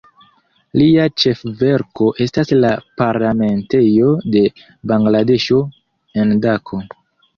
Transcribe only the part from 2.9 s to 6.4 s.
parlamentejo de Bangladeŝo, en